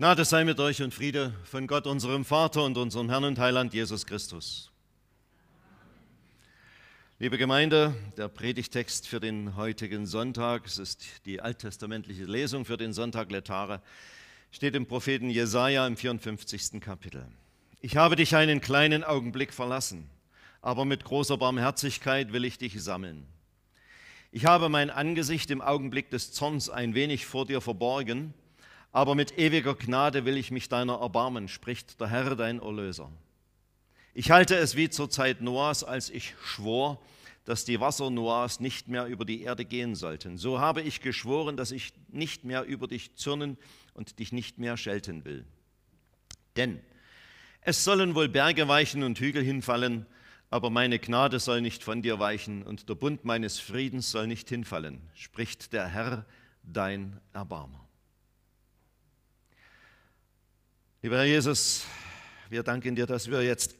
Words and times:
Gnade 0.00 0.24
sei 0.24 0.44
mit 0.44 0.58
euch 0.60 0.80
und 0.80 0.94
Friede 0.94 1.34
von 1.44 1.66
Gott, 1.66 1.86
unserem 1.86 2.24
Vater 2.24 2.64
und 2.64 2.78
unserem 2.78 3.10
Herrn 3.10 3.24
und 3.24 3.38
Heiland 3.38 3.74
Jesus 3.74 4.06
Christus. 4.06 4.70
Liebe 7.18 7.36
Gemeinde, 7.36 7.94
der 8.16 8.28
Predigtext 8.28 9.06
für 9.06 9.20
den 9.20 9.56
heutigen 9.56 10.06
Sonntag, 10.06 10.64
es 10.64 10.78
ist 10.78 11.26
die 11.26 11.42
alttestamentliche 11.42 12.24
Lesung 12.24 12.64
für 12.64 12.78
den 12.78 12.94
Sonntag 12.94 13.30
Letare, 13.30 13.82
steht 14.50 14.74
im 14.74 14.86
Propheten 14.86 15.28
Jesaja 15.28 15.86
im 15.86 15.98
54. 15.98 16.80
Kapitel. 16.80 17.26
Ich 17.82 17.98
habe 17.98 18.16
dich 18.16 18.34
einen 18.34 18.62
kleinen 18.62 19.04
Augenblick 19.04 19.52
verlassen, 19.52 20.08
aber 20.62 20.86
mit 20.86 21.04
großer 21.04 21.36
Barmherzigkeit 21.36 22.32
will 22.32 22.46
ich 22.46 22.56
dich 22.56 22.82
sammeln. 22.82 23.26
Ich 24.32 24.46
habe 24.46 24.70
mein 24.70 24.88
Angesicht 24.88 25.50
im 25.50 25.60
Augenblick 25.60 26.08
des 26.08 26.32
Zorns 26.32 26.70
ein 26.70 26.94
wenig 26.94 27.26
vor 27.26 27.44
dir 27.44 27.60
verborgen, 27.60 28.32
aber 28.92 29.14
mit 29.14 29.38
ewiger 29.38 29.74
Gnade 29.74 30.24
will 30.24 30.36
ich 30.36 30.50
mich 30.50 30.68
deiner 30.68 31.00
erbarmen, 31.00 31.48
spricht 31.48 32.00
der 32.00 32.08
Herr, 32.08 32.34
dein 32.34 32.60
Erlöser. 32.60 33.10
Ich 34.14 34.30
halte 34.30 34.56
es 34.56 34.74
wie 34.74 34.90
zur 34.90 35.08
Zeit 35.08 35.40
Noahs, 35.40 35.84
als 35.84 36.10
ich 36.10 36.34
schwor, 36.42 37.00
dass 37.44 37.64
die 37.64 37.80
Wasser 37.80 38.10
Noahs 38.10 38.60
nicht 38.60 38.88
mehr 38.88 39.06
über 39.06 39.24
die 39.24 39.42
Erde 39.42 39.64
gehen 39.64 39.94
sollten. 39.94 40.36
So 40.36 40.60
habe 40.60 40.82
ich 40.82 41.00
geschworen, 41.00 41.56
dass 41.56 41.70
ich 41.70 41.92
nicht 42.08 42.44
mehr 42.44 42.64
über 42.64 42.88
dich 42.88 43.14
zürnen 43.16 43.56
und 43.94 44.18
dich 44.18 44.32
nicht 44.32 44.58
mehr 44.58 44.76
schelten 44.76 45.24
will. 45.24 45.44
Denn 46.56 46.80
es 47.62 47.84
sollen 47.84 48.14
wohl 48.14 48.28
Berge 48.28 48.68
weichen 48.68 49.02
und 49.02 49.18
Hügel 49.18 49.42
hinfallen, 49.42 50.06
aber 50.50 50.70
meine 50.70 50.98
Gnade 50.98 51.38
soll 51.38 51.60
nicht 51.60 51.84
von 51.84 52.02
dir 52.02 52.18
weichen 52.18 52.62
und 52.64 52.88
der 52.88 52.94
Bund 52.96 53.24
meines 53.24 53.60
Friedens 53.60 54.10
soll 54.10 54.26
nicht 54.26 54.48
hinfallen, 54.48 55.00
spricht 55.14 55.72
der 55.72 55.86
Herr, 55.86 56.26
dein 56.62 57.20
Erbarmer. 57.32 57.89
Lieber 61.02 61.16
Herr 61.16 61.24
Jesus, 61.24 61.86
wir 62.50 62.62
danken 62.62 62.94
dir, 62.94 63.06
dass 63.06 63.30
wir 63.30 63.42
jetzt 63.42 63.76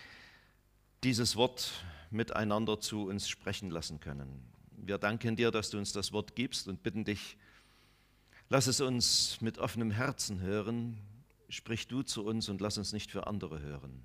dieses 1.04 1.36
Wort 1.36 1.84
miteinander 2.10 2.80
zu 2.80 3.08
uns 3.08 3.28
sprechen 3.28 3.70
lassen 3.70 4.00
können. 4.00 4.50
Wir 4.70 4.96
danken 4.96 5.36
dir, 5.36 5.50
dass 5.50 5.68
du 5.68 5.76
uns 5.76 5.92
das 5.92 6.12
Wort 6.12 6.34
gibst 6.36 6.66
und 6.66 6.82
bitten 6.82 7.04
dich, 7.04 7.36
lass 8.48 8.68
es 8.68 8.80
uns 8.80 9.42
mit 9.42 9.58
offenem 9.58 9.90
Herzen 9.90 10.40
hören. 10.40 10.96
Sprich 11.50 11.88
du 11.88 12.02
zu 12.02 12.24
uns 12.24 12.48
und 12.48 12.62
lass 12.62 12.78
uns 12.78 12.94
nicht 12.94 13.10
für 13.10 13.26
andere 13.26 13.60
hören. 13.60 14.02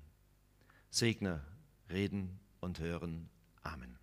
Segne, 0.90 1.42
reden 1.88 2.38
und 2.60 2.80
hören. 2.80 3.30
Amen. 3.62 3.96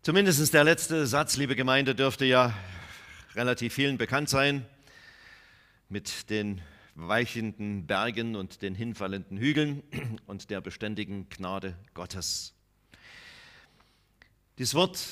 Zumindest 0.00 0.54
der 0.54 0.64
letzte 0.64 1.06
Satz, 1.06 1.36
liebe 1.36 1.56
Gemeinde, 1.56 1.94
dürfte 1.94 2.24
ja 2.24 2.54
relativ 3.34 3.74
vielen 3.74 3.98
bekannt 3.98 4.30
sein 4.30 4.64
mit 5.90 6.30
den 6.30 6.62
weichenden 6.94 7.86
Bergen 7.86 8.36
und 8.36 8.62
den 8.62 8.74
hinfallenden 8.74 9.36
Hügeln 9.36 9.82
und 10.26 10.48
der 10.48 10.60
beständigen 10.60 11.28
Gnade 11.28 11.76
Gottes. 11.94 12.54
Dieses 14.56 14.74
Wort, 14.74 15.04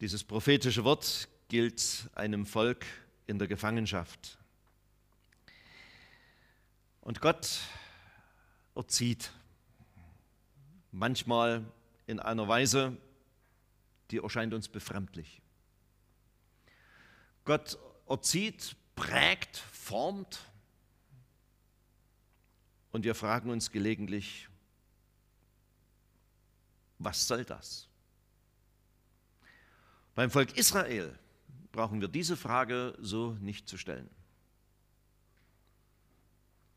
dieses 0.00 0.22
prophetische 0.22 0.84
Wort 0.84 1.28
gilt 1.48 2.10
einem 2.14 2.46
Volk 2.46 2.84
in 3.26 3.38
der 3.38 3.48
Gefangenschaft. 3.48 4.38
Und 7.00 7.20
Gott 7.20 7.60
erzieht, 8.74 9.30
manchmal 10.90 11.64
in 12.06 12.20
einer 12.20 12.48
Weise, 12.48 12.96
die 14.10 14.18
erscheint 14.18 14.52
uns 14.52 14.68
befremdlich. 14.68 15.40
Gott 17.44 17.78
erzieht 18.08 18.76
prägt, 18.94 19.56
formt. 19.56 20.40
Und 22.92 23.04
wir 23.04 23.14
fragen 23.14 23.50
uns 23.50 23.70
gelegentlich, 23.70 24.48
was 26.98 27.26
soll 27.26 27.44
das? 27.44 27.88
Beim 30.14 30.30
Volk 30.30 30.56
Israel 30.56 31.18
brauchen 31.72 32.00
wir 32.00 32.08
diese 32.08 32.36
Frage 32.36 32.96
so 33.00 33.32
nicht 33.40 33.68
zu 33.68 33.76
stellen. 33.76 34.08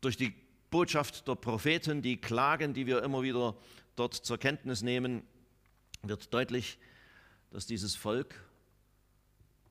Durch 0.00 0.16
die 0.16 0.34
Botschaft 0.70 1.26
der 1.28 1.36
Propheten, 1.36 2.02
die 2.02 2.20
Klagen, 2.20 2.74
die 2.74 2.86
wir 2.86 3.02
immer 3.02 3.22
wieder 3.22 3.56
dort 3.96 4.14
zur 4.14 4.38
Kenntnis 4.38 4.82
nehmen, 4.82 5.22
wird 6.02 6.32
deutlich, 6.34 6.78
dass 7.50 7.66
dieses 7.66 7.96
Volk 7.96 8.34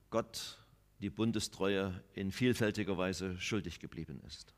Gott 0.10 0.58
die 1.00 1.10
Bundestreue 1.10 2.04
in 2.14 2.32
vielfältiger 2.32 2.98
Weise 2.98 3.40
schuldig 3.40 3.80
geblieben 3.80 4.22
ist. 4.26 4.54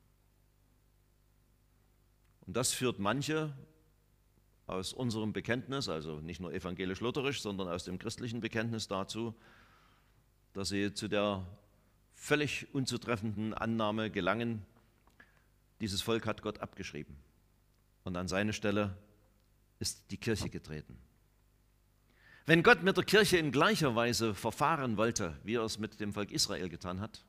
Und 2.46 2.56
das 2.56 2.74
führt 2.74 3.00
manche 3.00 3.54
aus 4.66 4.94
unserem 4.94 5.34
Bekenntnis, 5.34 5.90
also 5.90 6.20
nicht 6.20 6.40
nur 6.40 6.54
evangelisch-lutherisch, 6.54 7.42
sondern 7.42 7.68
aus 7.68 7.84
dem 7.84 8.00
christlichen 8.00 8.40
Bekenntnis 8.40 8.88
dazu, 8.88 9.36
dass 10.54 10.70
sie 10.70 10.94
zu 10.94 11.08
der 11.08 11.46
völlig 12.14 12.74
unzutreffenden 12.74 13.54
Annahme 13.54 14.12
gelangen, 14.12 14.66
dieses 15.82 16.02
Volk 16.02 16.26
hat 16.26 16.42
Gott 16.42 16.60
abgeschrieben 16.60 17.16
und 18.04 18.16
an 18.18 18.28
seine 18.28 18.54
Stelle 18.54 18.98
ist 19.80 20.12
die 20.12 20.18
Kirche 20.18 20.50
getreten. 20.50 20.98
Wenn 22.50 22.64
Gott 22.64 22.82
mit 22.82 22.98
der 22.98 23.04
Kirche 23.04 23.38
in 23.38 23.52
gleicher 23.52 23.96
Weise 23.96 24.34
verfahren 24.34 24.98
wollte, 24.98 25.38
wie 25.44 25.54
er 25.54 25.62
es 25.62 25.78
mit 25.78 26.00
dem 26.00 26.14
Volk 26.14 26.32
Israel 26.32 26.68
getan 26.68 27.00
hat, 27.00 27.24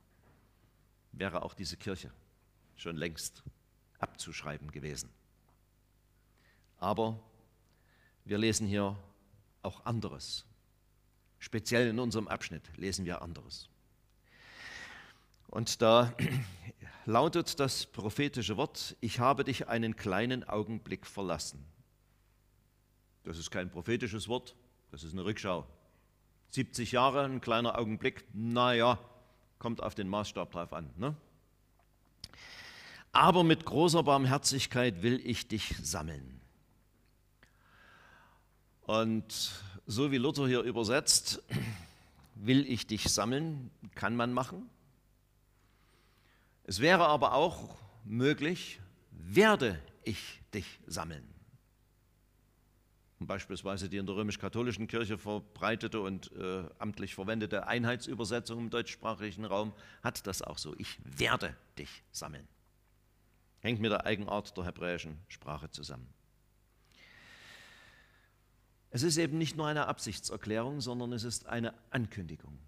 wäre 1.12 1.42
auch 1.42 1.52
diese 1.52 1.76
Kirche 1.76 2.10
schon 2.74 2.96
längst 2.96 3.42
abzuschreiben 3.98 4.70
gewesen. 4.72 5.10
Aber 6.78 7.22
wir 8.24 8.38
lesen 8.38 8.66
hier 8.66 8.96
auch 9.60 9.84
anderes. 9.84 10.46
Speziell 11.38 11.88
in 11.88 11.98
unserem 11.98 12.26
Abschnitt 12.26 12.74
lesen 12.78 13.04
wir 13.04 13.20
anderes. 13.20 13.68
Und 15.48 15.82
da 15.82 16.14
lautet 17.04 17.60
das 17.60 17.84
prophetische 17.84 18.56
Wort, 18.56 18.96
ich 19.02 19.18
habe 19.18 19.44
dich 19.44 19.68
einen 19.68 19.96
kleinen 19.96 20.44
Augenblick 20.44 21.06
verlassen. 21.06 21.62
Das 23.24 23.36
ist 23.36 23.50
kein 23.50 23.70
prophetisches 23.70 24.26
Wort, 24.26 24.56
das 24.90 25.04
ist 25.04 25.12
eine 25.12 25.24
Rückschau. 25.24 25.66
70 26.50 26.92
Jahre, 26.92 27.24
ein 27.24 27.40
kleiner 27.40 27.78
Augenblick, 27.78 28.24
naja, 28.32 28.98
kommt 29.58 29.82
auf 29.82 29.94
den 29.94 30.08
Maßstab 30.08 30.50
drauf 30.50 30.72
an. 30.72 30.90
Ne? 30.96 31.14
Aber 33.12 33.44
mit 33.44 33.64
großer 33.64 34.02
Barmherzigkeit 34.02 35.02
will 35.02 35.20
ich 35.24 35.46
dich 35.46 35.76
sammeln. 35.82 36.40
Und 38.82 39.52
so 39.86 40.10
wie 40.10 40.18
Luther 40.18 40.48
hier 40.48 40.62
übersetzt, 40.62 41.42
will 42.34 42.66
ich 42.66 42.86
dich 42.86 43.04
sammeln, 43.04 43.70
kann 43.94 44.16
man 44.16 44.32
machen. 44.32 44.68
Es 46.64 46.80
wäre 46.80 47.06
aber 47.06 47.34
auch 47.34 47.76
möglich, 48.04 48.80
werde 49.12 49.80
ich 50.02 50.40
dich 50.52 50.80
sammeln 50.86 51.39
beispielsweise 53.26 53.88
die 53.88 53.98
in 53.98 54.06
der 54.06 54.16
römisch-katholischen 54.16 54.86
Kirche 54.86 55.18
verbreitete 55.18 56.00
und 56.00 56.32
äh, 56.32 56.64
amtlich 56.78 57.14
verwendete 57.14 57.66
Einheitsübersetzung 57.66 58.58
im 58.58 58.70
deutschsprachigen 58.70 59.44
Raum 59.44 59.72
hat 60.02 60.26
das 60.26 60.42
auch 60.42 60.58
so. 60.58 60.74
Ich 60.78 60.98
werde 61.04 61.54
dich 61.78 62.02
sammeln. 62.12 62.48
Hängt 63.60 63.80
mit 63.80 63.90
der 63.90 64.06
Eigenart 64.06 64.56
der 64.56 64.64
hebräischen 64.64 65.18
Sprache 65.28 65.70
zusammen. 65.70 66.08
Es 68.90 69.02
ist 69.02 69.18
eben 69.18 69.38
nicht 69.38 69.56
nur 69.56 69.66
eine 69.66 69.86
Absichtserklärung, 69.86 70.80
sondern 70.80 71.12
es 71.12 71.22
ist 71.22 71.46
eine 71.46 71.74
Ankündigung. 71.90 72.58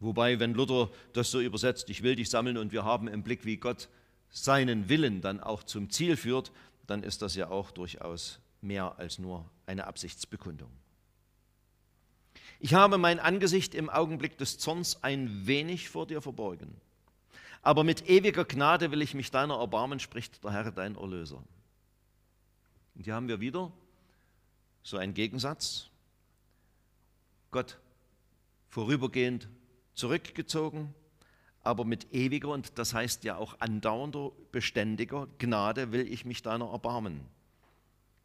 Wobei, 0.00 0.40
wenn 0.40 0.54
Luther 0.54 0.90
das 1.12 1.30
so 1.30 1.40
übersetzt, 1.40 1.90
ich 1.90 2.02
will 2.02 2.16
dich 2.16 2.30
sammeln 2.30 2.56
und 2.56 2.72
wir 2.72 2.84
haben 2.84 3.06
im 3.06 3.22
Blick, 3.22 3.44
wie 3.44 3.58
Gott 3.58 3.88
seinen 4.30 4.88
Willen 4.88 5.20
dann 5.20 5.40
auch 5.40 5.62
zum 5.62 5.90
Ziel 5.90 6.16
führt, 6.16 6.52
dann 6.86 7.02
ist 7.02 7.22
das 7.22 7.34
ja 7.34 7.50
auch 7.50 7.70
durchaus 7.70 8.40
mehr 8.60 8.98
als 8.98 9.18
nur 9.18 9.48
eine 9.66 9.86
Absichtsbekundung. 9.86 10.70
Ich 12.60 12.74
habe 12.74 12.98
mein 12.98 13.20
Angesicht 13.20 13.74
im 13.74 13.88
Augenblick 13.88 14.36
des 14.38 14.58
Zorns 14.58 15.02
ein 15.04 15.46
wenig 15.46 15.88
vor 15.88 16.06
dir 16.06 16.20
verborgen. 16.20 16.80
Aber 17.62 17.84
mit 17.84 18.08
ewiger 18.08 18.44
Gnade 18.44 18.90
will 18.90 19.02
ich 19.02 19.14
mich 19.14 19.30
deiner 19.30 19.58
erbarmen, 19.58 20.00
spricht 20.00 20.42
der 20.42 20.52
Herr, 20.52 20.72
dein 20.72 20.96
Erlöser. 20.96 21.42
Und 22.94 23.04
hier 23.04 23.14
haben 23.14 23.28
wir 23.28 23.40
wieder 23.40 23.72
so 24.82 24.96
einen 24.96 25.14
Gegensatz. 25.14 25.90
Gott 27.50 27.78
vorübergehend 28.68 29.48
zurückgezogen, 29.94 30.94
aber 31.62 31.84
mit 31.84 32.12
ewiger 32.12 32.48
und 32.48 32.78
das 32.78 32.94
heißt 32.94 33.24
ja 33.24 33.36
auch 33.36 33.60
andauernder, 33.60 34.32
beständiger 34.52 35.28
Gnade 35.38 35.92
will 35.92 36.10
ich 36.10 36.24
mich 36.24 36.42
deiner 36.42 36.70
erbarmen. 36.70 37.20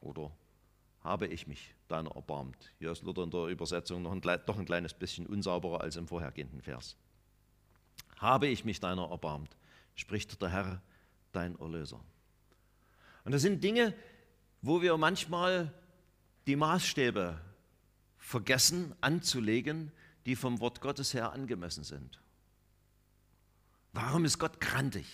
Oder 0.03 0.31
habe 1.01 1.27
ich 1.27 1.47
mich 1.47 1.73
deiner 1.87 2.11
erbarmt. 2.11 2.71
Hier 2.79 2.91
ist 2.91 3.03
Luther 3.03 3.23
in 3.23 3.31
der 3.31 3.47
Übersetzung 3.47 4.01
noch 4.01 4.11
ein, 4.11 4.21
doch 4.21 4.57
ein 4.57 4.65
kleines 4.65 4.93
bisschen 4.93 5.25
unsauberer 5.25 5.81
als 5.81 5.95
im 5.95 6.07
vorhergehenden 6.07 6.61
Vers. 6.61 6.95
Habe 8.17 8.47
ich 8.47 8.63
mich 8.63 8.79
deiner 8.79 9.09
erbarmt, 9.09 9.55
spricht 9.95 10.41
der 10.41 10.49
Herr, 10.49 10.81
dein 11.31 11.57
Erlöser. 11.59 11.99
Und 13.25 13.31
das 13.31 13.41
sind 13.41 13.63
Dinge, 13.63 13.93
wo 14.61 14.81
wir 14.81 14.95
manchmal 14.97 15.73
die 16.47 16.55
Maßstäbe 16.55 17.39
vergessen 18.17 18.93
anzulegen, 19.01 19.91
die 20.25 20.35
vom 20.35 20.59
Wort 20.59 20.79
Gottes 20.79 21.13
her 21.13 21.31
angemessen 21.31 21.83
sind. 21.83 22.21
Warum 23.91 24.25
ist 24.25 24.39
Gott 24.39 24.59
grantig? 24.59 25.05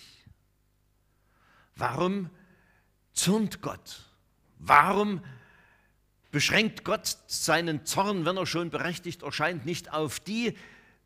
Warum 1.76 2.30
zürnt 3.12 3.60
Gott? 3.60 4.09
Warum 4.62 5.22
beschränkt 6.30 6.84
Gott 6.84 7.16
seinen 7.26 7.86
Zorn, 7.86 8.24
wenn 8.26 8.36
er 8.36 8.46
schon 8.46 8.70
berechtigt 8.70 9.22
erscheint, 9.22 9.64
nicht 9.64 9.92
auf 9.92 10.20
die, 10.20 10.56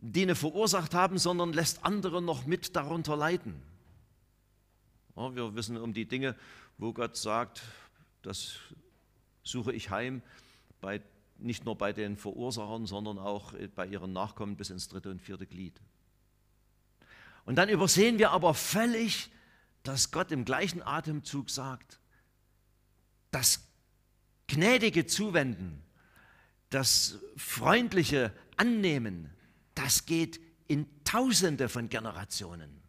die 0.01 0.23
ihn 0.23 0.35
verursacht 0.35 0.93
haben, 0.93 1.19
sondern 1.19 1.53
lässt 1.53 1.85
andere 1.85 2.21
noch 2.21 2.47
mit 2.47 2.75
darunter 2.75 3.17
leiden? 3.17 3.63
Ja, 5.17 5.35
wir 5.35 5.55
wissen 5.55 5.77
um 5.77 5.95
die 5.95 6.07
Dinge, 6.07 6.37
wo 6.79 6.93
Gott 6.93 7.17
sagt, 7.17 7.63
das 8.23 8.57
suche 9.45 9.73
ich 9.73 9.91
heim, 9.91 10.21
bei, 10.81 11.01
nicht 11.39 11.65
nur 11.65 11.79
bei 11.79 11.93
den 11.93 12.17
Verursachern, 12.17 12.87
sondern 12.87 13.19
auch 13.19 13.55
bei 13.77 13.87
ihren 13.87 14.13
Nachkommen 14.13 14.57
bis 14.57 14.71
ins 14.71 14.89
dritte 14.89 15.11
und 15.11 15.23
vierte 15.23 15.47
Glied. 15.47 15.81
Und 17.45 17.57
dann 17.57 17.69
übersehen 17.69 18.19
wir 18.19 18.33
aber 18.33 18.53
völlig, 18.55 19.31
dass 19.85 20.11
Gott 20.11 20.33
im 20.33 20.45
gleichen 20.45 20.83
Atemzug 20.83 21.51
sagt, 21.51 22.01
das 23.35 23.67
gnädige 24.47 25.07
Zuwenden, 25.07 25.83
das 26.71 27.19
freundliche 27.37 28.33
Annehmen, 28.57 29.31
das 29.75 30.07
geht 30.07 30.41
in 30.69 30.87
Tausende 31.05 31.69
von 31.69 31.89
Generationen. 31.89 32.81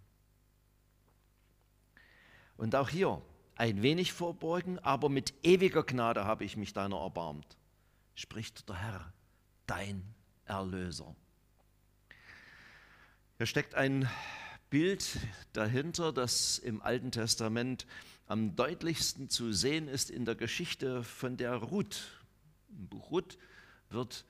Und 2.58 2.76
auch 2.76 2.90
hier 2.90 3.22
ein 3.56 3.82
wenig 3.82 4.14
verborgen, 4.14 4.80
aber 4.80 5.10
mit 5.10 5.34
ewiger 5.44 5.84
Gnade 5.84 6.26
habe 6.26 6.46
ich 6.46 6.58
mich 6.58 6.74
deiner 6.74 6.98
erbarmt, 6.98 7.58
spricht 8.14 8.70
der 8.70 8.76
Herr, 8.76 9.14
dein 9.66 10.04
Erlöser. 10.46 11.16
Hier 13.38 13.48
steckt 13.48 13.76
ein 13.76 14.08
Bild 14.70 15.18
dahinter, 15.54 16.14
das 16.14 16.60
im 16.60 16.82
Alten 16.82 17.12
Testament 17.12 17.86
am 18.28 18.56
deutlichsten 18.56 19.30
zu 19.30 19.54
sehen 19.54 19.88
ist 19.88 20.10
in 20.10 20.26
der 20.26 20.36
Geschichte 20.36 21.04
von 21.04 21.38
der 21.38 21.56
Ruth. 21.56 22.02
Im 22.70 22.88
Buch 22.88 23.12
Ruth 23.12 23.38
wird 23.90 24.26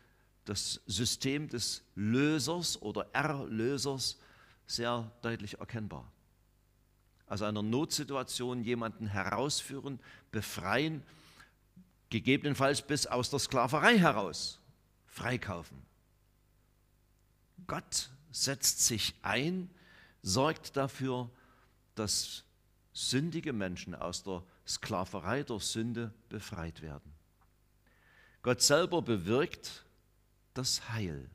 das 0.45 0.81
System 0.85 1.47
des 1.47 1.83
Lösers 1.95 2.81
oder 2.81 3.07
Erlösers 3.13 4.19
sehr 4.67 5.11
deutlich 5.21 5.59
erkennbar. 5.59 6.11
Aus 7.27 7.41
einer 7.41 7.63
Notsituation 7.63 8.63
jemanden 8.63 9.07
herausführen, 9.07 9.99
befreien, 10.31 11.01
gegebenenfalls 12.09 12.81
bis 12.81 13.07
aus 13.07 13.29
der 13.29 13.39
Sklaverei 13.39 13.97
heraus 13.97 14.59
freikaufen. 15.07 15.81
Gott 17.67 18.09
setzt 18.31 18.85
sich 18.85 19.15
ein, 19.23 19.69
sorgt 20.21 20.77
dafür, 20.77 21.29
dass 21.95 22.44
sündige 22.95 23.51
Menschen 23.51 23.93
aus 23.93 24.23
der 24.23 24.41
Sklaverei 24.65 25.43
der 25.43 25.59
Sünde 25.59 26.13
befreit 26.29 26.81
werden. 26.81 27.13
Gott 28.41 28.61
selber 28.61 29.01
bewirkt 29.01 29.85
das 30.53 30.89
Heil. 30.89 31.29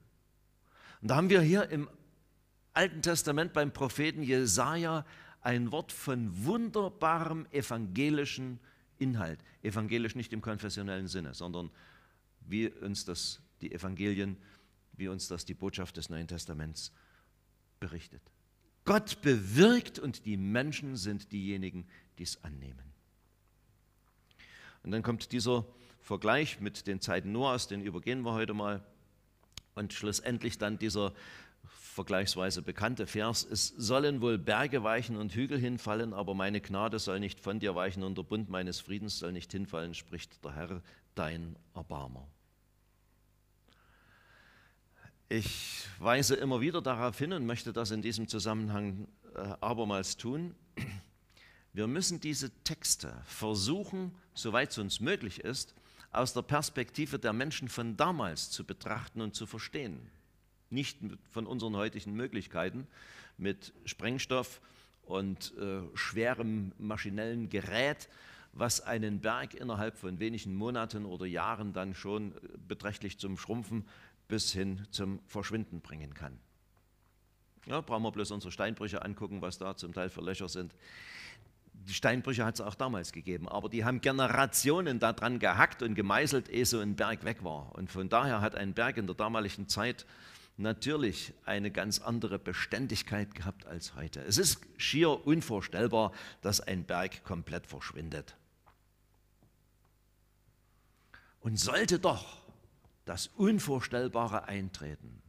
Und 1.03 1.09
da 1.09 1.17
haben 1.17 1.29
wir 1.29 1.43
hier 1.43 1.69
im 1.69 1.89
Alten 2.73 3.03
Testament 3.03 3.53
beim 3.53 3.73
Propheten 3.73 4.23
Jesaja 4.23 5.05
ein 5.43 5.71
Wort 5.71 5.93
von 5.93 6.45
wunderbarem 6.45 7.47
evangelischen 7.51 8.59
Inhalt. 8.99 9.41
Evangelisch 9.63 10.15
nicht 10.15 10.33
im 10.33 10.41
konfessionellen 10.41 11.09
Sinne, 11.09 11.35
sondern 11.35 11.71
wie 12.41 12.69
uns 12.69 13.05
das 13.05 13.41
die 13.61 13.73
Evangelien, 13.73 14.39
wie 14.95 15.09
uns 15.09 15.29
das 15.29 15.45
die 15.45 15.55
Botschaft 15.55 15.99
des 15.99 16.09
Neuen 16.09 16.27
Testaments 16.27 16.91
berichtet. 17.81 18.23
Gott 18.91 19.23
bewirkt 19.23 20.01
und 20.01 20.27
die 20.27 20.37
Menschen 20.37 20.97
sind 20.97 21.31
diejenigen, 21.31 21.87
die 22.19 22.25
es 22.25 22.43
annehmen. 22.43 22.93
Und 24.83 24.91
dann 24.91 25.05
kommt 25.05 25.31
dieser 25.31 25.65
Vergleich 26.01 26.59
mit 26.59 26.89
den 26.89 27.01
Zeiten 27.01 27.31
Noahs, 27.31 27.69
den 27.69 27.83
übergehen 27.83 28.23
wir 28.23 28.33
heute 28.33 28.53
mal. 28.53 28.85
Und 29.77 29.93
schlussendlich 29.93 30.59
dann 30.59 30.77
dieser 30.77 31.13
vergleichsweise 31.69 32.63
bekannte 32.63 33.07
Vers, 33.07 33.47
es 33.49 33.69
sollen 33.69 34.23
wohl 34.23 34.39
Berge 34.39 34.83
weichen 34.83 35.15
und 35.15 35.37
Hügel 35.37 35.61
hinfallen, 35.61 36.13
aber 36.13 36.35
meine 36.35 36.61
Gnade 36.61 36.99
soll 36.99 37.21
nicht 37.21 37.39
von 37.39 37.61
dir 37.61 37.77
weichen 37.77 38.03
und 38.03 38.19
der 38.19 38.25
Bund 38.25 38.51
meines 38.51 38.81
Friedens 38.81 39.21
soll 39.21 39.31
nicht 39.31 39.53
hinfallen, 39.53 39.95
spricht 39.95 40.45
der 40.45 40.57
Herr, 40.57 40.83
dein 41.15 41.55
Erbarmer. 41.77 42.27
Ich 45.33 45.87
weise 46.01 46.35
immer 46.35 46.61
wieder 46.61 46.83
darauf 46.83 47.17
hin 47.17 47.33
und 47.33 47.47
möchte 47.47 47.73
das 47.73 47.93
in 47.93 48.03
diesem 48.03 48.27
Zusammenhang 48.27 49.07
äh, 49.37 49.39
abermals 49.61 50.17
tun. 50.17 50.57
Wir 51.73 51.87
müssen 51.87 52.19
diese 52.19 52.51
Texte 52.65 53.17
versuchen, 53.27 54.13
soweit 54.35 54.73
es 54.73 54.79
uns 54.79 54.99
möglich 54.99 55.39
ist, 55.39 55.77
aus 56.11 56.33
der 56.33 56.43
Perspektive 56.43 57.21
der 57.21 57.33
Menschen 57.33 57.69
von 57.69 57.97
damals 57.97 58.51
zu 58.51 58.65
betrachten 58.65 59.21
und 59.21 59.37
zu 59.37 59.47
verstehen. 59.47 60.01
Nicht 60.69 60.99
von 61.31 61.47
unseren 61.47 61.77
heutigen 61.77 62.15
Möglichkeiten 62.15 62.89
mit 63.39 63.73
Sprengstoff 63.85 64.61
und 65.05 65.57
äh, 65.59 65.83
schwerem 65.95 66.73
maschinellen 66.77 67.49
Gerät, 67.51 68.09
was 68.53 68.81
einen 68.81 69.21
Berg 69.21 69.55
innerhalb 69.55 69.97
von 69.97 70.19
wenigen 70.19 70.57
Monaten 70.57 71.05
oder 71.05 71.25
Jahren 71.25 71.73
dann 71.73 71.95
schon 71.95 72.33
äh, 72.33 72.39
beträchtlich 72.67 73.19
zum 73.19 73.39
Schrumpfen 73.39 73.85
bis 74.31 74.53
hin 74.53 74.87
zum 74.91 75.21
Verschwinden 75.27 75.83
bringen 75.83 76.15
kann. 76.15 76.39
Ja, 77.67 77.83
brauchen 77.83 78.03
wir 78.03 78.13
bloß 78.13 78.31
unsere 78.31 78.51
Steinbrüche 78.51 79.03
angucken, 79.03 79.43
was 79.43 79.59
da 79.59 79.77
zum 79.77 79.93
Teil 79.93 80.09
für 80.09 80.23
Löcher 80.23 80.49
sind. 80.49 80.75
Die 81.73 81.93
Steinbrüche 81.95 82.45
hat 82.45 82.55
es 82.55 82.61
auch 82.61 82.75
damals 82.75 83.13
gegeben, 83.13 83.49
aber 83.49 83.69
die 83.69 83.85
haben 83.85 84.01
Generationen 84.01 84.99
daran 84.99 85.39
gehackt 85.39 85.83
und 85.83 85.95
gemeißelt, 85.95 86.49
ehe 86.49 86.65
so 86.65 86.79
ein 86.81 86.97
Berg 86.97 87.25
weg 87.25 87.45
war. 87.45 87.75
Und 87.75 87.91
von 87.91 88.09
daher 88.09 88.41
hat 88.41 88.55
ein 88.55 88.73
Berg 88.75 88.97
in 88.97 89.07
der 89.07 89.17
damaligen 89.17 89.69
Zeit 89.69 90.07
natürlich 90.57 91.33
eine 91.45 91.71
ganz 91.71 92.01
andere 92.01 92.39
Beständigkeit 92.39 93.35
gehabt 93.35 93.67
als 93.67 93.95
heute. 93.95 94.21
Es 94.21 94.39
ist 94.39 94.61
schier 94.77 95.27
unvorstellbar, 95.27 96.13
dass 96.43 96.61
ein 96.61 96.85
Berg 96.85 97.25
komplett 97.25 97.67
verschwindet. 97.67 98.37
Und 101.41 101.59
sollte 101.59 101.99
doch 101.99 102.40
das 103.05 103.29
Unvorstellbare 103.29 104.45
eintreten. 104.45 105.21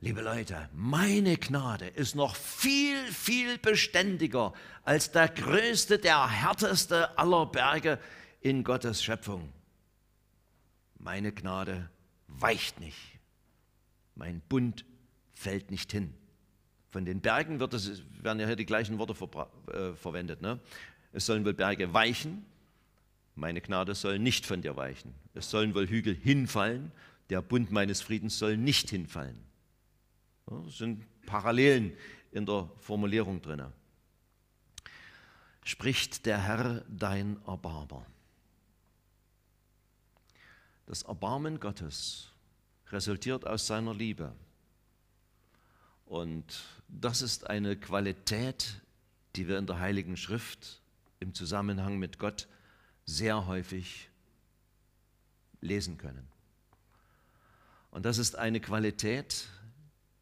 Liebe 0.00 0.20
Leute, 0.20 0.68
meine 0.74 1.38
Gnade 1.38 1.88
ist 1.88 2.14
noch 2.14 2.36
viel, 2.36 2.96
viel 3.06 3.58
beständiger 3.58 4.52
als 4.84 5.10
der 5.10 5.28
größte, 5.28 5.98
der 5.98 6.28
härteste 6.28 7.18
aller 7.18 7.46
Berge 7.46 7.98
in 8.40 8.62
Gottes 8.62 9.02
Schöpfung. 9.02 9.52
Meine 10.98 11.32
Gnade 11.32 11.88
weicht 12.28 12.78
nicht. 12.78 13.18
Mein 14.14 14.42
Bund 14.48 14.84
fällt 15.32 15.70
nicht 15.70 15.92
hin. 15.92 16.12
Von 16.88 17.04
den 17.04 17.20
Bergen 17.20 17.58
wird 17.58 17.72
das, 17.72 18.02
werden 18.22 18.38
ja 18.38 18.46
hier 18.46 18.56
die 18.56 18.66
gleichen 18.66 18.98
Worte 18.98 19.14
ver, 19.14 19.50
äh, 19.72 19.94
verwendet. 19.94 20.42
Ne? 20.42 20.60
Es 21.12 21.26
sollen 21.26 21.44
wohl 21.44 21.54
Berge 21.54 21.92
weichen, 21.92 22.44
meine 23.36 23.60
Gnade 23.60 23.94
soll 23.94 24.18
nicht 24.18 24.46
von 24.46 24.62
dir 24.62 24.76
weichen. 24.76 25.14
Es 25.34 25.50
sollen 25.50 25.74
wohl 25.74 25.86
Hügel 25.86 26.14
hinfallen, 26.14 26.90
der 27.30 27.42
Bund 27.42 27.70
meines 27.70 28.00
Friedens 28.00 28.38
soll 28.38 28.56
nicht 28.56 28.90
hinfallen. 28.90 29.38
Das 30.46 30.78
sind 30.78 31.04
Parallelen 31.26 31.92
in 32.32 32.46
der 32.46 32.70
Formulierung 32.78 33.42
drin. 33.42 33.62
Spricht 35.64 36.24
der 36.26 36.42
Herr 36.42 36.84
dein 36.88 37.36
Erbarmer. 37.46 38.06
Das 40.86 41.02
Erbarmen 41.02 41.60
Gottes 41.60 42.30
resultiert 42.90 43.46
aus 43.46 43.66
seiner 43.66 43.92
Liebe. 43.92 44.32
Und 46.06 46.44
das 46.88 47.20
ist 47.20 47.50
eine 47.50 47.76
Qualität, 47.76 48.80
die 49.34 49.48
wir 49.48 49.58
in 49.58 49.66
der 49.66 49.80
Heiligen 49.80 50.16
Schrift 50.16 50.80
im 51.18 51.34
Zusammenhang 51.34 51.98
mit 51.98 52.18
Gott 52.18 52.46
sehr 53.06 53.46
häufig 53.46 54.10
lesen 55.60 55.96
können. 55.96 56.28
Und 57.90 58.04
das 58.04 58.18
ist 58.18 58.36
eine 58.36 58.60
Qualität, 58.60 59.48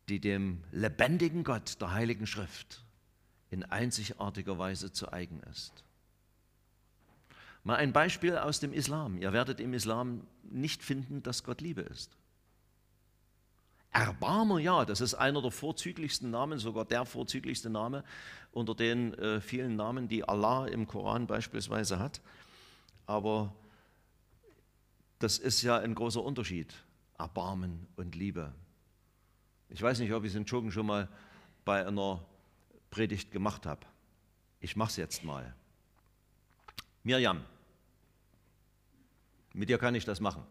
die 0.09 0.21
dem 0.21 0.63
lebendigen 0.71 1.45
Gott 1.45 1.81
der 1.81 1.93
Heiligen 1.93 2.27
Schrift 2.27 2.85
in 3.51 3.65
einzigartiger 3.65 4.59
Weise 4.59 4.93
zu 4.93 5.13
eigen 5.13 5.41
ist. 5.51 5.85
Mal 7.63 7.77
ein 7.77 7.93
Beispiel 7.93 8.37
aus 8.37 8.61
dem 8.61 8.73
Islam. 8.75 9.17
Ihr 9.17 9.33
werdet 9.33 9.59
im 9.59 9.73
Islam 9.73 10.27
nicht 10.43 10.83
finden, 10.83 11.23
dass 11.23 11.45
Gott 11.45 11.63
Liebe 11.63 11.81
ist. 11.81 12.17
Erbarmer, 13.91 14.59
ja, 14.59 14.85
das 14.85 15.01
ist 15.01 15.15
einer 15.15 15.41
der 15.41 15.53
vorzüglichsten 15.53 16.31
Namen, 16.31 16.59
sogar 16.59 16.85
der 16.85 17.07
vorzüglichste 17.07 17.71
Name 17.71 18.05
unter 18.53 18.75
den 18.75 19.15
äh, 19.15 19.41
vielen 19.41 19.77
Namen, 19.77 20.09
die 20.09 20.29
Allah 20.29 20.67
im 20.67 20.87
Koran 20.87 21.27
beispielsweise 21.27 21.99
hat. 21.99 22.21
Aber 23.07 23.55
das 25.19 25.39
ist 25.39 25.63
ja 25.63 25.79
ein 25.79 25.95
großer 25.95 26.23
Unterschied, 26.23 26.75
Erbarmen 27.19 27.87
und 27.97 28.15
Liebe. 28.15 28.53
Ich 29.69 29.81
weiß 29.81 29.99
nicht, 29.99 30.13
ob 30.13 30.25
ich 30.25 30.31
es 30.31 30.37
in 30.37 30.47
Schogen 30.47 30.71
schon 30.71 30.87
mal 30.87 31.09
bei 31.65 31.87
einer 31.87 32.25
Predigt 32.91 33.31
gemacht 33.31 33.67
habe. 33.67 33.87
Ich 34.61 34.77
mache 34.77 34.91
es 34.91 34.97
jetzt 34.97 35.25
mal. 35.25 35.55
Mirjam, 37.03 37.45
mit 39.53 39.69
dir 39.69 39.79
kann 39.79 39.95
ich 39.95 40.05
das 40.05 40.21
machen. 40.21 40.45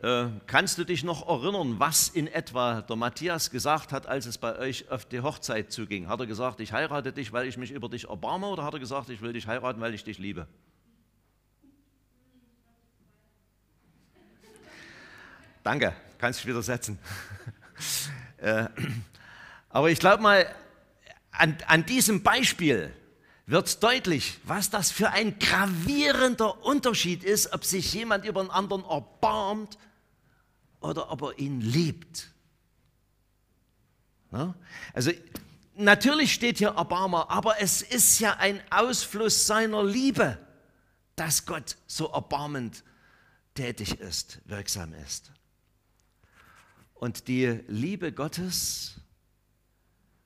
Äh, 0.00 0.28
kannst 0.46 0.78
du 0.78 0.84
dich 0.84 1.02
noch 1.02 1.28
erinnern, 1.28 1.80
was 1.80 2.08
in 2.08 2.28
etwa 2.28 2.82
der 2.82 2.94
Matthias 2.94 3.50
gesagt 3.50 3.92
hat, 3.92 4.06
als 4.06 4.26
es 4.26 4.38
bei 4.38 4.56
euch 4.56 4.88
auf 4.92 5.04
die 5.04 5.20
Hochzeit 5.20 5.72
zuging? 5.72 6.06
Hat 6.06 6.20
er 6.20 6.26
gesagt, 6.26 6.60
ich 6.60 6.72
heirate 6.72 7.12
dich, 7.12 7.32
weil 7.32 7.48
ich 7.48 7.56
mich 7.56 7.72
über 7.72 7.88
dich 7.88 8.08
erbarme, 8.08 8.46
oder 8.46 8.62
hat 8.62 8.74
er 8.74 8.78
gesagt, 8.78 9.10
ich 9.10 9.20
will 9.22 9.32
dich 9.32 9.48
heiraten, 9.48 9.80
weil 9.80 9.94
ich 9.94 10.04
dich 10.04 10.18
liebe? 10.18 10.46
Danke, 15.64 15.92
kannst 16.18 16.38
dich 16.38 16.46
wieder 16.46 16.62
setzen. 16.62 16.96
äh, 18.36 18.68
aber 19.68 19.90
ich 19.90 19.98
glaube 19.98 20.22
mal, 20.22 20.46
an, 21.32 21.58
an 21.66 21.84
diesem 21.84 22.22
Beispiel 22.22 22.94
wird 23.46 23.82
deutlich, 23.82 24.38
was 24.44 24.70
das 24.70 24.92
für 24.92 25.10
ein 25.10 25.40
gravierender 25.40 26.64
Unterschied 26.64 27.24
ist, 27.24 27.52
ob 27.52 27.64
sich 27.64 27.92
jemand 27.94 28.24
über 28.24 28.40
einen 28.40 28.50
anderen 28.50 28.84
erbarmt 28.84 29.76
oder 30.80 31.10
ob 31.10 31.22
er 31.22 31.38
ihn 31.38 31.60
liebt. 31.60 32.32
Ja? 34.32 34.54
Also 34.92 35.10
natürlich 35.74 36.32
steht 36.32 36.58
hier 36.58 36.68
Erbarmer, 36.68 37.30
aber 37.30 37.60
es 37.60 37.82
ist 37.82 38.18
ja 38.20 38.36
ein 38.36 38.60
Ausfluss 38.70 39.46
seiner 39.46 39.84
Liebe, 39.84 40.38
dass 41.16 41.46
Gott 41.46 41.76
so 41.86 42.08
erbarmend 42.08 42.84
tätig 43.54 43.98
ist, 43.98 44.40
wirksam 44.44 44.92
ist. 44.92 45.32
Und 46.94 47.28
die 47.28 47.60
Liebe 47.68 48.12
Gottes, 48.12 49.00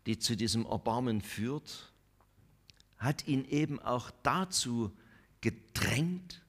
die 0.07 0.19
zu 0.19 0.37
diesem 0.37 0.67
Erbarmen 0.67 1.23
führt, 1.23 1.93
hat 2.99 3.27
ihn 3.27 3.45
eben 3.47 3.81
auch 3.81 4.11
dazu 4.23 4.97
gedrängt, 5.41 6.43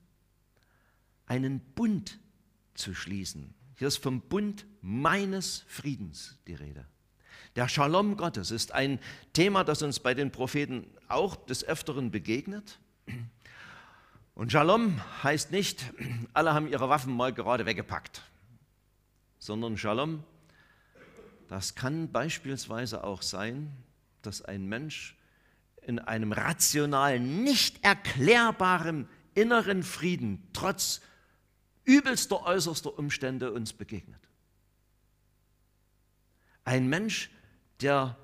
einen 1.25 1.59
Bund 1.59 2.19
zu 2.73 2.93
schließen 2.93 3.53
hier 3.75 3.87
ist 3.87 3.97
vom 3.97 4.21
Bund 4.21 4.65
meines 4.81 5.63
Friedens 5.67 6.37
die 6.47 6.55
Rede. 6.55 6.85
Der 7.55 7.67
Shalom 7.67 8.17
Gottes 8.17 8.51
ist 8.51 8.71
ein 8.71 8.99
Thema, 9.33 9.63
das 9.63 9.81
uns 9.81 9.99
bei 9.99 10.13
den 10.13 10.31
Propheten 10.31 10.87
auch 11.07 11.35
des 11.35 11.63
Öfteren 11.63 12.09
begegnet. 12.09 12.79
Und 14.33 14.51
Shalom 14.51 14.99
heißt 15.21 15.51
nicht, 15.51 15.85
alle 16.33 16.53
haben 16.53 16.67
ihre 16.67 16.89
Waffen 16.89 17.15
mal 17.15 17.33
gerade 17.33 17.65
weggepackt, 17.65 18.23
sondern 19.37 19.77
Shalom, 19.77 20.23
das 21.47 21.75
kann 21.75 22.11
beispielsweise 22.11 23.03
auch 23.03 23.21
sein, 23.21 23.71
dass 24.23 24.41
ein 24.41 24.65
Mensch 24.65 25.15
in 25.83 25.99
einem 25.99 26.31
rationalen, 26.31 27.43
nicht 27.43 27.83
erklärbaren 27.83 29.07
inneren 29.35 29.83
Frieden 29.83 30.47
trotz 30.53 31.01
übelster, 31.85 32.45
äußerster 32.45 32.97
Umstände 32.97 33.51
uns 33.51 33.73
begegnet. 33.73 34.21
Ein 36.63 36.87
Mensch, 36.87 37.29
der 37.81 38.17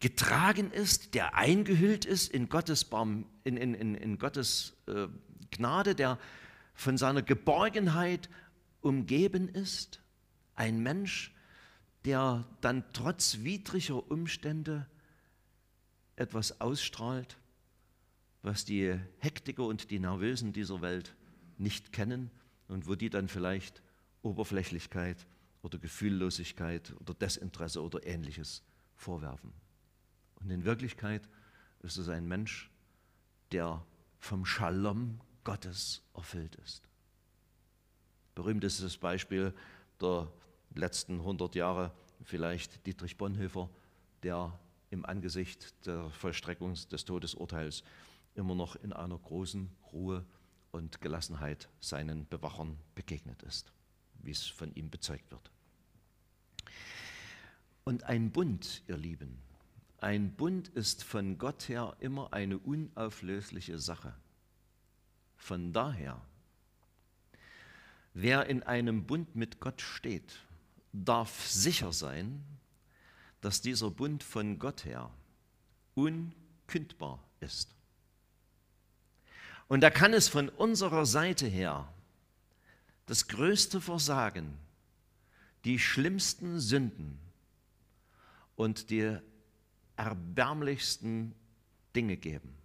getragen 0.00 0.70
ist, 0.70 1.14
der 1.14 1.34
eingehüllt 1.34 2.04
ist 2.04 2.30
in 2.30 2.48
Gottes, 2.48 2.84
Baum, 2.84 3.26
in, 3.44 3.56
in, 3.56 3.74
in, 3.74 3.94
in 3.94 4.18
Gottes 4.18 4.76
äh, 4.86 5.08
Gnade, 5.50 5.94
der 5.94 6.18
von 6.74 6.98
seiner 6.98 7.22
Geborgenheit 7.22 8.28
umgeben 8.82 9.48
ist. 9.48 10.00
Ein 10.54 10.80
Mensch, 10.80 11.34
der 12.04 12.44
dann 12.60 12.84
trotz 12.92 13.38
widriger 13.40 14.10
Umstände 14.10 14.86
etwas 16.14 16.60
ausstrahlt, 16.60 17.36
was 18.46 18.64
die 18.64 18.96
Hektiker 19.18 19.64
und 19.64 19.90
die 19.90 19.98
Nervösen 19.98 20.52
dieser 20.52 20.80
Welt 20.80 21.16
nicht 21.58 21.92
kennen 21.92 22.30
und 22.68 22.86
wo 22.86 22.94
die 22.94 23.10
dann 23.10 23.26
vielleicht 23.26 23.82
Oberflächlichkeit 24.22 25.26
oder 25.62 25.78
Gefühllosigkeit 25.78 26.94
oder 27.00 27.12
Desinteresse 27.12 27.82
oder 27.82 28.06
ähnliches 28.06 28.62
vorwerfen. 28.94 29.52
Und 30.36 30.50
in 30.50 30.64
Wirklichkeit 30.64 31.28
ist 31.80 31.96
es 31.96 32.08
ein 32.08 32.28
Mensch, 32.28 32.70
der 33.50 33.84
vom 34.20 34.46
Shalom 34.46 35.20
Gottes 35.42 36.02
erfüllt 36.14 36.54
ist. 36.54 36.88
Berühmt 38.36 38.62
ist 38.62 38.80
das 38.80 38.96
Beispiel 38.96 39.52
der 40.00 40.30
letzten 40.72 41.14
100 41.14 41.56
Jahre, 41.56 41.92
vielleicht 42.22 42.86
Dietrich 42.86 43.16
Bonhoeffer, 43.16 43.68
der 44.22 44.56
im 44.90 45.04
Angesicht 45.04 45.84
der 45.84 46.10
Vollstreckung 46.10 46.74
des 46.74 47.04
Todesurteils 47.04 47.82
immer 48.36 48.54
noch 48.54 48.76
in 48.76 48.92
einer 48.92 49.18
großen 49.18 49.70
Ruhe 49.92 50.24
und 50.72 51.00
Gelassenheit 51.00 51.68
seinen 51.80 52.26
Bewachern 52.28 52.78
begegnet 52.94 53.42
ist, 53.42 53.72
wie 54.22 54.30
es 54.30 54.46
von 54.46 54.74
ihm 54.74 54.90
bezeugt 54.90 55.30
wird. 55.30 55.50
Und 57.84 58.04
ein 58.04 58.32
Bund, 58.32 58.82
ihr 58.88 58.96
Lieben, 58.96 59.38
ein 59.98 60.34
Bund 60.34 60.68
ist 60.68 61.04
von 61.04 61.38
Gott 61.38 61.68
her 61.68 61.96
immer 62.00 62.32
eine 62.32 62.58
unauflösliche 62.58 63.78
Sache. 63.78 64.14
Von 65.36 65.72
daher, 65.72 66.20
wer 68.12 68.46
in 68.46 68.62
einem 68.62 69.06
Bund 69.06 69.36
mit 69.36 69.60
Gott 69.60 69.80
steht, 69.80 70.40
darf 70.92 71.48
sicher 71.48 71.92
sein, 71.92 72.44
dass 73.40 73.60
dieser 73.60 73.90
Bund 73.90 74.22
von 74.22 74.58
Gott 74.58 74.84
her 74.84 75.10
unkündbar 75.94 77.22
ist. 77.40 77.75
Und 79.68 79.80
da 79.80 79.90
kann 79.90 80.12
es 80.12 80.28
von 80.28 80.48
unserer 80.48 81.06
Seite 81.06 81.46
her 81.46 81.92
das 83.06 83.28
größte 83.28 83.80
Versagen, 83.80 84.58
die 85.64 85.78
schlimmsten 85.78 86.60
Sünden 86.60 87.18
und 88.54 88.90
die 88.90 89.18
erbärmlichsten 89.96 91.34
Dinge 91.94 92.16
geben. 92.16 92.56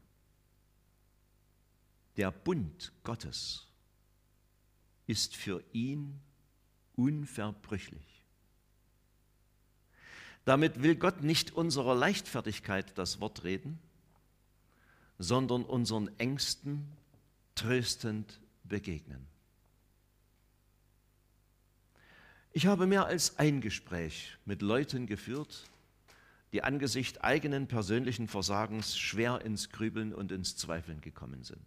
Der 2.17 2.31
Bund 2.31 2.91
Gottes 3.03 3.67
ist 5.07 5.35
für 5.35 5.63
ihn 5.71 6.19
unverbrüchlich. 6.95 8.25
Damit 10.45 10.81
will 10.81 10.95
Gott 10.95 11.21
nicht 11.21 11.51
unserer 11.51 11.95
Leichtfertigkeit 11.95 12.97
das 12.97 13.19
Wort 13.19 13.43
reden, 13.43 13.79
sondern 15.21 15.63
unseren 15.63 16.09
Ängsten 16.17 16.87
tröstend 17.53 18.39
begegnen. 18.63 19.27
Ich 22.53 22.65
habe 22.65 22.87
mehr 22.87 23.05
als 23.05 23.37
ein 23.37 23.61
Gespräch 23.61 24.37
mit 24.45 24.61
Leuten 24.61 25.05
geführt, 25.05 25.63
die 26.51 26.63
angesichts 26.63 27.19
eigenen 27.21 27.67
persönlichen 27.67 28.27
Versagens 28.27 28.97
schwer 28.97 29.41
ins 29.45 29.69
Grübeln 29.69 30.13
und 30.13 30.31
ins 30.31 30.57
Zweifeln 30.57 30.99
gekommen 30.99 31.43
sind. 31.43 31.63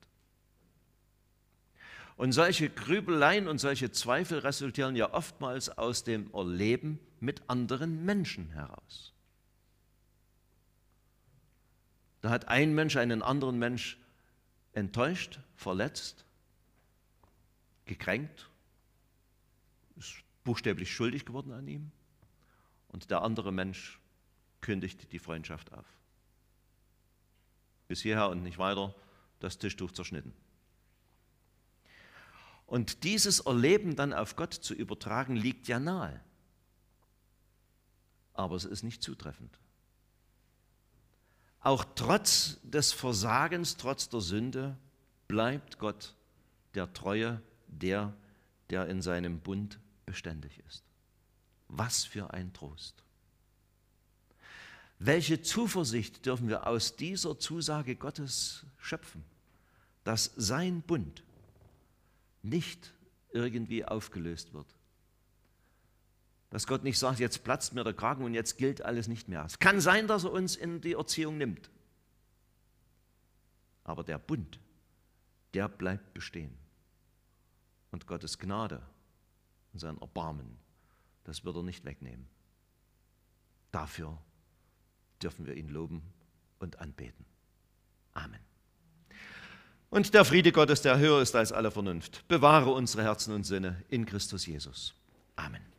Und 2.17 2.33
solche 2.33 2.69
Grübeleien 2.69 3.49
und 3.49 3.59
solche 3.59 3.91
Zweifel 3.93 4.41
resultieren 4.41 4.95
ja 4.95 5.15
oftmals 5.15 5.71
aus 5.71 6.05
dem 6.05 6.33
Erleben 6.35 6.99
mit 7.21 7.43
anderen 7.49 8.05
Menschen 8.05 8.51
heraus. 8.51 9.14
Da 12.25 12.31
hat 12.31 12.49
ein 12.49 12.75
Mensch 12.75 12.97
einen 12.97 13.21
anderen 13.21 13.59
Mensch 13.59 13.99
enttäuscht, 14.73 15.41
verletzt, 15.57 16.25
gekränkt, 17.85 18.49
ist 19.97 20.15
buchstäblich 20.43 20.91
schuldig 20.91 21.27
geworden 21.27 21.53
an 21.53 21.69
ihm 21.69 21.93
und 22.89 23.11
der 23.11 23.21
andere 23.21 23.53
Mensch 23.53 24.01
kündigt 24.63 25.13
die 25.13 25.19
Freundschaft 25.19 25.71
auf. 25.75 25.85
Bis 27.89 28.01
hierher 28.01 28.31
und 28.31 28.43
nicht 28.43 28.57
weiter, 28.57 28.95
das 29.41 29.59
Tischtuch 29.59 29.93
zerschnitten. 29.93 30.33
Und 32.65 33.05
dieses 33.05 33.41
Erleben 33.41 33.97
dann 33.97 34.15
auf 34.15 34.35
Gott 34.35 34.55
zu 34.55 34.73
übertragen, 34.73 35.37
liegt 35.37 35.69
ja 35.69 35.79
nahe. 35.79 36.19
Aber 38.33 38.57
es 38.57 38.65
ist 38.65 38.83
nicht 38.83 39.03
zutreffend. 39.03 39.59
Auch 41.65 41.87
trotz 41.95 42.59
des 42.63 42.93
Versagens, 42.93 43.79
trotz 43.79 44.11
der 44.11 44.21
Sünde, 44.21 44.77
bleibt 45.29 45.79
Gott 45.79 46.15
der 46.75 46.93
Treue, 46.93 47.41
der, 47.69 48.15
der 48.69 48.87
in 48.89 49.01
seinem 49.01 49.41
Bund 49.41 49.81
beständig 50.05 50.63
ist. 50.69 50.85
Was 51.69 52.05
für 52.05 52.35
ein 52.35 52.53
Trost. 52.53 53.03
Welche 54.99 55.41
Zuversicht 55.41 56.27
dürfen 56.27 56.49
wir 56.49 56.67
aus 56.67 56.97
dieser 56.97 57.39
Zusage 57.39 57.97
Gottes 57.97 58.67
schöpfen, 58.77 59.25
dass 60.05 60.33
sein 60.37 60.83
Bund 60.83 61.25
nicht 62.43 62.93
irgendwie 63.33 63.87
aufgelöst 63.87 64.53
wird. 64.53 64.67
Dass 66.55 66.69
Gott 66.69 66.85
nicht 66.85 67.01
sagt, 67.01 67.19
jetzt 67.19 67.43
platzt 67.43 67.75
mir 67.75 67.83
der 67.83 67.95
Kragen 67.95 68.23
und 68.23 68.33
jetzt 68.33 68.59
gilt 68.59 68.81
alles 68.81 69.09
nicht 69.09 69.27
mehr. 69.27 69.45
Es 69.45 69.59
kann 69.59 69.81
sein, 69.81 70.07
dass 70.07 70.23
er 70.23 70.31
uns 70.31 70.55
in 70.55 70.81
die 70.81 70.93
Erziehung 70.93 71.37
nimmt. 71.37 71.69
Aber 73.83 74.05
der 74.05 74.19
Bund, 74.19 74.61
der 75.53 75.69
bleibt 75.69 76.15
bestehen. 76.15 76.57
Und 77.91 78.07
Gottes 78.07 78.39
Gnade 78.39 78.81
und 79.73 79.81
sein 79.81 79.99
Erbarmen, 79.99 80.57
das 81.25 81.45
wird 81.45 81.57
er 81.57 81.65
nicht 81.65 81.85
wegnehmen. 81.85 82.29
Dafür 83.73 84.17
dürfen 85.21 85.47
wir 85.47 85.57
ihn 85.57 85.71
loben 85.71 86.05
und 86.61 86.79
anbeten. 86.79 87.25
Amen. 88.13 88.39
Und 89.91 90.15
der 90.15 90.25
Friede 90.25 90.53
Gottes, 90.53 90.83
der 90.83 91.01
höher 91.01 91.21
ist 91.21 91.35
als 91.35 91.51
alle 91.51 91.73
Vernunft, 91.73 92.29
bewahre 92.29 92.71
unsere 92.71 93.03
Herzen 93.03 93.35
und 93.35 93.43
Sinne 93.43 93.83
in 93.89 94.07
Christus 94.07 94.47
Jesus. 94.47 94.95
Amen. 95.35 95.74